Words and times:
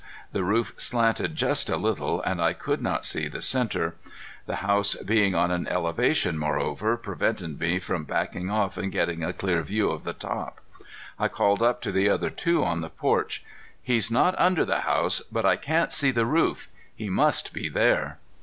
The 0.31 0.43
roof 0.43 0.73
slanted 0.77 1.35
just 1.35 1.69
a 1.69 1.77
little 1.77 2.23
and 2.23 2.41
I 2.41 2.53
could 2.53 2.81
not 2.81 3.05
see 3.05 3.27
the 3.27 3.39
center. 3.39 3.93
The 4.47 4.55
house 4.65 4.95
being 4.95 5.35
on 5.35 5.51
an 5.51 5.67
elevation, 5.67 6.39
moreover, 6.39 6.97
prevented 6.97 7.59
me 7.59 7.77
from 7.77 8.05
backing 8.05 8.49
off 8.49 8.77
and 8.79 8.91
getting 8.91 9.23
a 9.23 9.31
clear 9.31 9.61
view 9.61 9.91
of 9.91 10.03
the 10.03 10.13
top. 10.13 10.59
I 11.19 11.27
called 11.27 11.61
up 11.61 11.83
to 11.83 11.91
the 11.91 12.09
other 12.09 12.31
two 12.31 12.65
on 12.65 12.81
the 12.81 12.89
porch. 12.89 13.45
"He's 13.79 14.09
not 14.09 14.33
under 14.39 14.65
the 14.65 14.79
house, 14.79 15.21
but 15.31 15.45
I 15.45 15.55
can't 15.55 15.93
see 15.93 16.09
the 16.09 16.25
roof. 16.25 16.67
He 16.95 17.07
must 17.11 17.53
be 17.53 17.69
there." 17.69 18.17